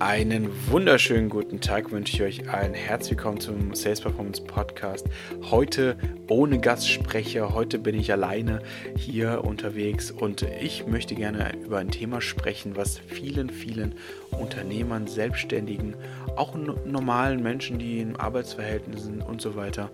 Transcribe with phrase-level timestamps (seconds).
[0.00, 2.72] Einen wunderschönen guten Tag wünsche ich euch allen.
[2.72, 5.06] Herzlich willkommen zum Sales Performance Podcast.
[5.50, 5.98] Heute
[6.30, 8.62] ohne Gastsprecher, heute bin ich alleine
[8.96, 13.96] hier unterwegs und ich möchte gerne über ein Thema sprechen, was vielen, vielen
[14.30, 15.96] Unternehmern, Selbstständigen,
[16.36, 19.90] auch normalen Menschen, die in Arbeitsverhältnissen und so weiter,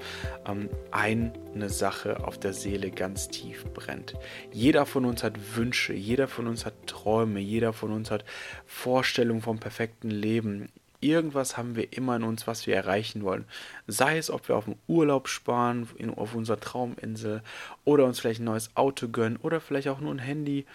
[0.46, 4.12] ähm, eine Sache auf der Seele ganz tief brennt.
[4.52, 8.26] Jeder von uns hat Wünsche, jeder von uns hat Träume, jeder von uns hat
[8.66, 10.68] Vorstellungen vom perfekten Leben.
[11.06, 13.44] Irgendwas haben wir immer in uns, was wir erreichen wollen.
[13.86, 17.42] Sei es, ob wir auf den Urlaub sparen, in, auf unserer Trauminsel
[17.84, 20.66] oder uns vielleicht ein neues Auto gönnen oder vielleicht auch nur ein Handy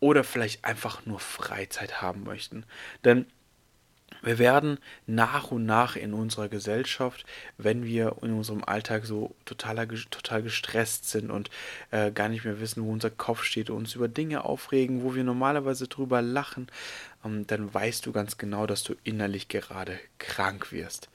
[0.00, 2.64] oder vielleicht einfach nur Freizeit haben möchten.
[3.04, 3.26] Denn
[4.22, 7.24] wir werden nach und nach in unserer Gesellschaft,
[7.58, 11.50] wenn wir in unserem Alltag so total, total gestresst sind und
[11.90, 15.24] äh, gar nicht mehr wissen, wo unser Kopf steht, uns über Dinge aufregen, wo wir
[15.24, 16.68] normalerweise drüber lachen,
[17.24, 21.08] ähm, dann weißt du ganz genau, dass du innerlich gerade krank wirst.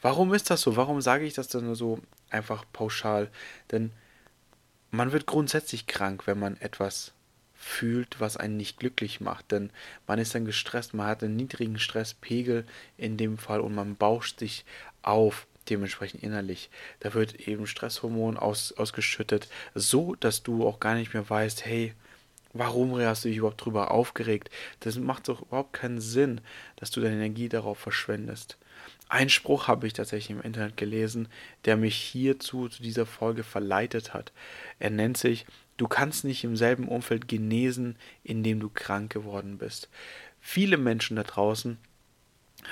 [0.00, 0.76] Warum ist das so?
[0.76, 3.30] Warum sage ich das dann so einfach pauschal?
[3.70, 3.92] Denn
[4.90, 7.12] man wird grundsätzlich krank, wenn man etwas
[7.62, 9.52] fühlt, was einen nicht glücklich macht.
[9.52, 9.70] Denn
[10.06, 12.66] man ist dann gestresst, man hat einen niedrigen Stresspegel
[12.98, 14.64] in dem Fall und man bauscht sich
[15.02, 16.70] auf dementsprechend innerlich.
[17.00, 21.94] Da wird eben Stresshormon aus, ausgeschüttet, so dass du auch gar nicht mehr weißt, hey,
[22.52, 24.50] warum hast du dich überhaupt drüber aufgeregt?
[24.80, 26.40] Das macht doch überhaupt keinen Sinn,
[26.76, 28.58] dass du deine Energie darauf verschwendest.
[29.08, 31.28] Ein Spruch habe ich tatsächlich im Internet gelesen,
[31.64, 34.32] der mich hierzu zu dieser Folge verleitet hat.
[34.78, 35.44] Er nennt sich
[35.76, 39.88] Du kannst nicht im selben Umfeld genesen, in dem du krank geworden bist.
[40.40, 41.78] Viele Menschen da draußen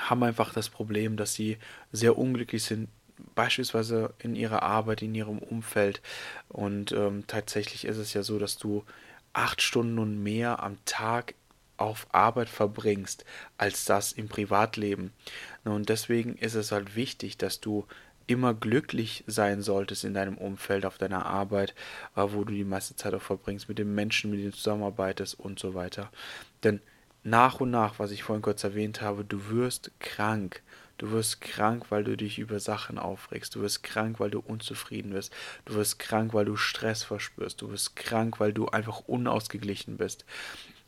[0.03, 1.59] haben einfach das Problem, dass sie
[1.91, 2.89] sehr unglücklich sind,
[3.35, 6.01] beispielsweise in ihrer Arbeit, in ihrem Umfeld.
[6.49, 8.85] Und ähm, tatsächlich ist es ja so, dass du
[9.33, 11.35] acht Stunden und mehr am Tag
[11.77, 13.25] auf Arbeit verbringst,
[13.57, 15.13] als das im Privatleben.
[15.65, 17.87] Und deswegen ist es halt wichtig, dass du
[18.27, 21.75] immer glücklich sein solltest in deinem Umfeld, auf deiner Arbeit,
[22.15, 25.41] äh, wo du die meiste Zeit auch verbringst, mit den Menschen, mit denen du zusammenarbeitest
[25.41, 26.13] und so weiter.
[26.63, 26.81] Denn
[27.25, 30.63] nach und nach, was ich vorhin kurz erwähnt habe, du wirst krank.
[31.01, 33.55] Du wirst krank, weil du dich über Sachen aufregst.
[33.55, 35.33] Du wirst krank, weil du unzufrieden bist.
[35.65, 37.63] Du wirst krank, weil du Stress verspürst.
[37.63, 40.27] Du wirst krank, weil du einfach unausgeglichen bist.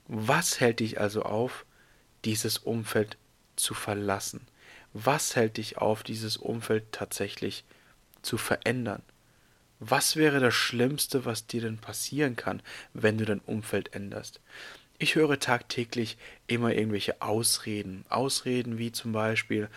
[0.08, 1.64] Was hält dich also auf,
[2.26, 3.16] dieses Umfeld
[3.56, 4.46] zu verlassen?
[4.92, 7.64] Was hält dich auf, dieses Umfeld tatsächlich
[8.20, 9.00] zu verändern?
[9.80, 12.60] Was wäre das Schlimmste, was dir denn passieren kann,
[12.92, 14.42] wenn du dein Umfeld änderst?
[15.02, 18.04] Ich höre tagtäglich immer irgendwelche Ausreden.
[18.08, 19.68] Ausreden wie zum Beispiel,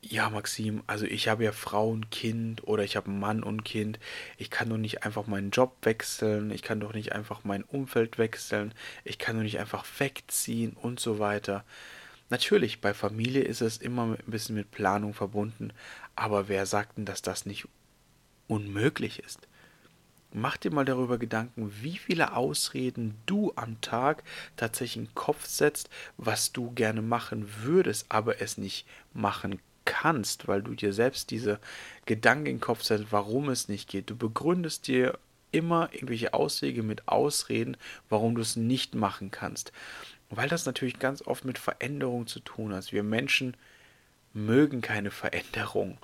[0.00, 4.00] ja, Maxim, also ich habe ja Frau und Kind oder ich habe Mann und Kind.
[4.36, 6.50] Ich kann doch nicht einfach meinen Job wechseln.
[6.50, 8.74] Ich kann doch nicht einfach mein Umfeld wechseln.
[9.04, 11.64] Ich kann doch nicht einfach wegziehen und so weiter.
[12.30, 15.72] Natürlich, bei Familie ist es immer ein bisschen mit Planung verbunden,
[16.16, 17.68] aber wer sagt denn, dass das nicht
[18.48, 19.46] unmöglich ist?
[20.36, 24.24] Mach dir mal darüber Gedanken, wie viele Ausreden du am Tag
[24.56, 30.48] tatsächlich in den Kopf setzt, was du gerne machen würdest, aber es nicht machen kannst,
[30.48, 31.60] weil du dir selbst diese
[32.04, 34.10] Gedanken in den Kopf setzt, warum es nicht geht.
[34.10, 35.20] Du begründest dir
[35.52, 37.76] immer irgendwelche Auswege mit Ausreden,
[38.08, 39.72] warum du es nicht machen kannst.
[40.30, 42.92] Weil das natürlich ganz oft mit Veränderung zu tun hat.
[42.92, 43.56] Wir Menschen
[44.32, 45.96] mögen keine Veränderung.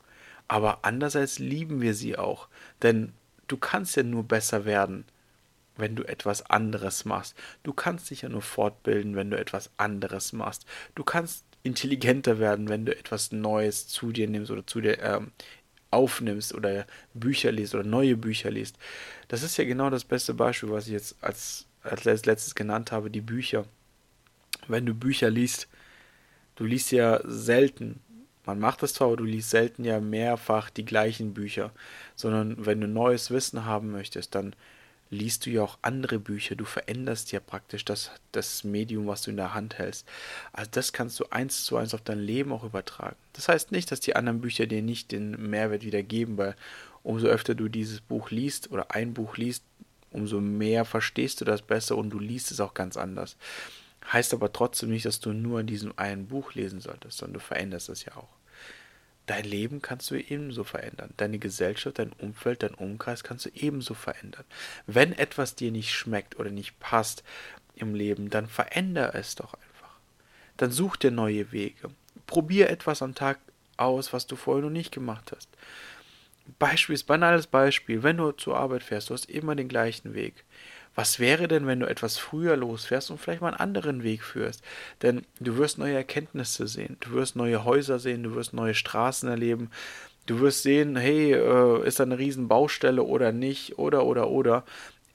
[0.46, 2.46] Aber andererseits lieben wir sie auch.
[2.80, 3.12] Denn
[3.50, 5.04] du kannst ja nur besser werden,
[5.76, 7.34] wenn du etwas anderes machst.
[7.62, 10.66] Du kannst dich ja nur fortbilden, wenn du etwas anderes machst.
[10.94, 15.32] Du kannst intelligenter werden, wenn du etwas Neues zu dir nimmst oder zu dir ähm,
[15.90, 18.76] aufnimmst oder Bücher liest oder neue Bücher liest.
[19.28, 23.10] Das ist ja genau das beste Beispiel, was ich jetzt als, als letztes genannt habe,
[23.10, 23.64] die Bücher
[24.70, 25.68] wenn du Bücher liest,
[26.56, 28.00] du liest ja selten,
[28.50, 31.70] man macht das zwar, aber du liest selten ja mehrfach die gleichen Bücher,
[32.16, 34.54] sondern wenn du neues Wissen haben möchtest, dann
[35.10, 39.30] liest du ja auch andere Bücher, du veränderst ja praktisch das, das Medium, was du
[39.30, 40.06] in der Hand hältst.
[40.52, 43.16] Also das kannst du eins zu eins auf dein Leben auch übertragen.
[43.32, 46.54] Das heißt nicht, dass die anderen Bücher dir nicht den Mehrwert wieder geben, weil
[47.02, 49.64] umso öfter du dieses Buch liest oder ein Buch liest,
[50.12, 53.36] umso mehr verstehst du das besser und du liest es auch ganz anders.
[54.12, 57.40] Heißt aber trotzdem nicht, dass du nur in diesem einen Buch lesen solltest, sondern du
[57.40, 58.39] veränderst es ja auch.
[59.30, 61.14] Dein Leben kannst du ebenso verändern.
[61.16, 64.44] Deine Gesellschaft, dein Umfeld, dein Umkreis kannst du ebenso verändern.
[64.88, 67.22] Wenn etwas dir nicht schmeckt oder nicht passt
[67.76, 69.94] im Leben, dann verändere es doch einfach.
[70.56, 71.90] Dann such dir neue Wege.
[72.26, 73.38] Probier etwas am Tag
[73.76, 75.48] aus, was du vorher noch nicht gemacht hast.
[76.58, 80.42] Beispiel, banales Beispiel, wenn du zur Arbeit fährst, du hast immer den gleichen Weg
[80.94, 84.62] Was wäre denn, wenn du etwas früher losfährst und vielleicht mal einen anderen Weg führst?
[85.02, 89.28] Denn du wirst neue Erkenntnisse sehen, du wirst neue Häuser sehen, du wirst neue Straßen
[89.28, 89.70] erleben,
[90.26, 94.64] du wirst sehen, hey, äh, ist da eine riesen Baustelle oder nicht, oder, oder, oder.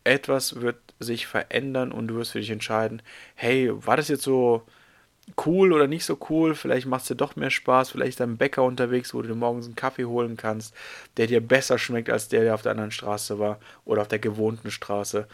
[0.03, 3.01] Etwas wird sich verändern und du wirst für dich entscheiden,
[3.35, 4.63] hey, war das jetzt so
[5.45, 8.37] cool oder nicht so cool, vielleicht macht es dir doch mehr Spaß, vielleicht ist ein
[8.37, 10.73] Bäcker unterwegs, wo du dir morgens einen Kaffee holen kannst,
[11.17, 14.19] der dir besser schmeckt als der, der auf der anderen Straße war oder auf der
[14.19, 15.27] gewohnten Straße.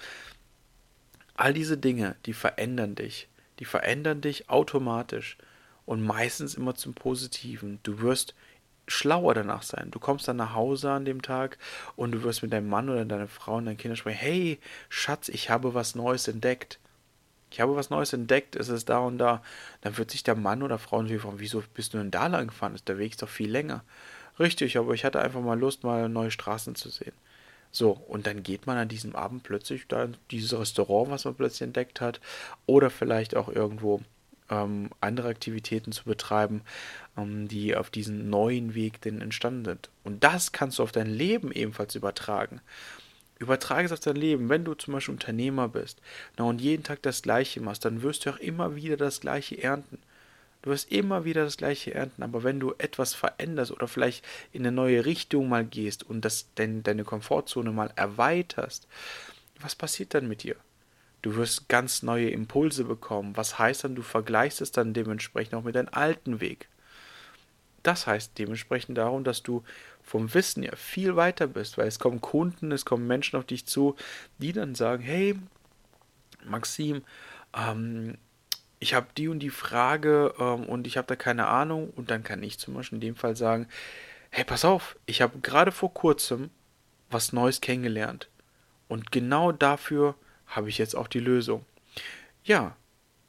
[1.36, 3.28] All diese Dinge, die verändern dich,
[3.60, 5.38] die verändern dich automatisch
[5.86, 7.80] und meistens immer zum Positiven.
[7.83, 8.36] Du wirst
[8.88, 9.92] schlauer danach sein.
[9.92, 11.57] Du kommst dann nach Hause an dem Tag
[11.95, 15.30] und du wirst mit deinem Mann oder deiner Frau und deinen Kindern sprechen, hey Schatz,
[15.30, 16.80] ich habe was Neues entdeckt
[17.51, 19.44] ich habe was Neues entdeckt, es ist da und da.
[19.81, 22.48] Dann wird sich der Mann oder Frau natürlich fragen, wieso bist du denn da lang
[22.48, 22.80] gefahren?
[22.88, 23.83] Der Weg ist doch viel länger.
[24.39, 27.13] Richtig, aber ich hatte einfach mal Lust, mal neue Straßen zu sehen.
[27.71, 31.35] So, und dann geht man an diesem Abend plötzlich da in dieses Restaurant, was man
[31.35, 32.19] plötzlich entdeckt hat,
[32.65, 34.01] oder vielleicht auch irgendwo
[34.50, 36.62] ähm, andere Aktivitäten zu betreiben,
[37.18, 39.89] ähm, die auf diesen neuen Weg denn entstanden sind.
[40.03, 42.62] Und das kannst du auf dein Leben ebenfalls übertragen.
[43.39, 44.50] Übertrage es auf dein Leben.
[44.50, 46.00] Wenn du zum Beispiel Unternehmer bist
[46.38, 49.63] na, und jeden Tag das Gleiche machst, dann wirst du auch immer wieder das Gleiche
[49.63, 49.97] ernten.
[50.62, 54.62] Du wirst immer wieder das Gleiche ernten, aber wenn du etwas veränderst oder vielleicht in
[54.62, 58.88] eine neue Richtung mal gehst und das, dein, deine Komfortzone mal erweiterst,
[59.60, 60.56] was passiert dann mit dir?
[61.24, 63.38] Du wirst ganz neue Impulse bekommen.
[63.38, 66.68] Was heißt dann, du vergleichst es dann dementsprechend auch mit deinem alten Weg.
[67.84, 69.64] Das heißt dementsprechend darum, dass du
[70.04, 73.66] vom Wissen ja viel weiter bist, weil es kommen Kunden, es kommen Menschen auf dich
[73.66, 73.96] zu,
[74.38, 75.36] die dann sagen, hey,
[76.44, 77.04] Maxim,
[77.56, 78.18] ähm,
[78.81, 82.24] ich habe die und die Frage ähm, und ich habe da keine Ahnung und dann
[82.24, 83.69] kann ich zum Beispiel in dem Fall sagen,
[84.30, 86.50] hey, pass auf, ich habe gerade vor kurzem
[87.10, 88.28] was Neues kennengelernt
[88.89, 90.16] und genau dafür
[90.48, 91.66] habe ich jetzt auch die Lösung.
[92.44, 92.75] Ja,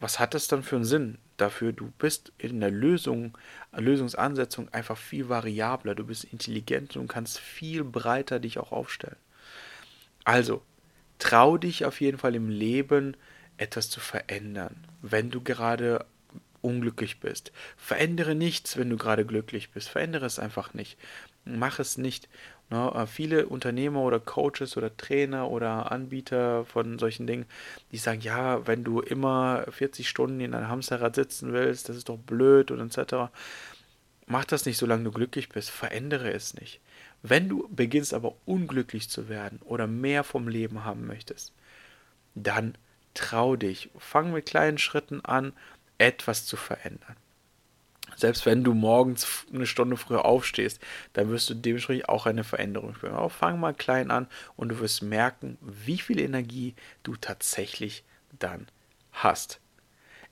[0.01, 1.19] was hat das dann für einen Sinn?
[1.43, 3.37] dafür, du bist in der Lösung,
[3.77, 9.17] Lösungsansetzung einfach viel variabler, du bist intelligent und kannst viel breiter dich auch aufstellen.
[10.25, 10.63] Also,
[11.19, 13.17] trau dich auf jeden Fall im Leben
[13.63, 16.05] etwas zu verändern, wenn du gerade
[16.61, 17.53] unglücklich bist.
[17.77, 19.89] Verändere nichts, wenn du gerade glücklich bist.
[19.89, 20.97] Verändere es einfach nicht.
[21.45, 22.29] Mach es nicht.
[22.71, 27.45] Ne, äh, viele Unternehmer oder Coaches oder Trainer oder Anbieter von solchen Dingen,
[27.91, 32.09] die sagen, ja, wenn du immer 40 Stunden in einem Hamsterrad sitzen willst, das ist
[32.09, 33.31] doch blöd und etc.
[34.27, 35.71] Mach das nicht, solange du glücklich bist.
[35.71, 36.81] Verändere es nicht.
[37.23, 41.53] Wenn du beginnst aber unglücklich zu werden oder mehr vom Leben haben möchtest,
[42.35, 42.75] dann
[43.15, 43.91] trau dich.
[43.99, 45.53] Fang mit kleinen Schritten an,
[45.99, 47.17] etwas zu verändern.
[48.17, 50.81] Selbst wenn du morgens eine Stunde früher aufstehst,
[51.15, 53.15] dann wirst du dementsprechend auch eine Veränderung spüren.
[53.15, 54.27] Aber fang mal klein an
[54.57, 58.05] und du wirst merken, wie viel Energie du tatsächlich
[58.39, 58.67] dann
[59.13, 59.62] hast.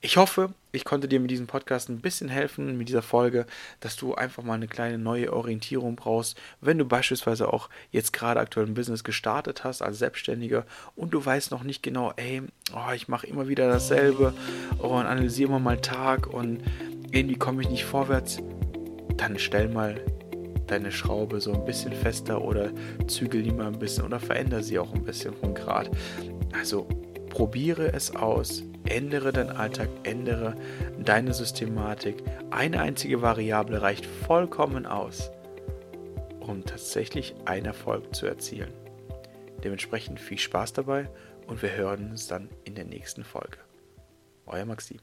[0.02, 3.44] Ich hoffe, ich konnte dir mit diesem Podcast ein bisschen helfen, mit dieser Folge,
[3.80, 8.40] dass du einfach mal eine kleine neue Orientierung brauchst, wenn du beispielsweise auch jetzt gerade
[8.40, 10.64] aktuell ein Business gestartet hast als Selbstständiger
[10.96, 12.40] und du weißt noch nicht genau, ey,
[12.72, 14.32] oh, ich mache immer wieder dasselbe
[14.78, 16.62] und analysiere mal Tag und
[17.10, 18.38] irgendwie komme ich nicht vorwärts,
[19.18, 20.00] dann stell mal
[20.66, 22.70] deine Schraube so ein bisschen fester oder
[23.06, 25.90] zügel die mal ein bisschen oder verändere sie auch ein bisschen vom Grad.
[26.54, 26.88] Also
[27.28, 30.54] probiere es aus, ändere deinen Alltag, ändere
[30.98, 32.22] deine Systematik.
[32.50, 35.30] Eine einzige Variable reicht vollkommen aus,
[36.40, 38.72] um tatsächlich einen Erfolg zu erzielen.
[39.62, 41.08] Dementsprechend viel Spaß dabei
[41.46, 43.58] und wir hören uns dann in der nächsten Folge.
[44.46, 44.98] Euer Maxim.